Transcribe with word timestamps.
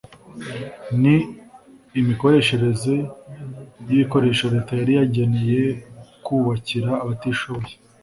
n 1.01 1.03
imikoreshereze 1.99 2.95
y 3.87 3.89
ibikoresho 3.95 4.45
Leta 4.53 4.71
yari 4.79 4.93
yageneye 4.99 5.61
kubakira 6.25 6.91
abatishoboye 7.03 7.75